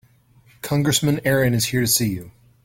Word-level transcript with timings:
Congressman 0.63 1.21
Aaron 1.25 1.53
is 1.53 1.65
here 1.65 1.81
to 1.81 1.85
see 1.85 2.09
you. 2.11 2.31